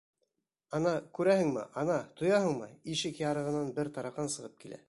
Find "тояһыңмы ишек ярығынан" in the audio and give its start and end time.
2.23-3.73